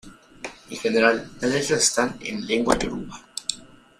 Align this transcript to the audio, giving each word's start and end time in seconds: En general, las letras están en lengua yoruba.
En 0.71 0.77
general, 0.77 1.29
las 1.41 1.51
letras 1.51 1.83
están 1.83 2.17
en 2.21 2.47
lengua 2.47 2.75
yoruba. 2.75 3.23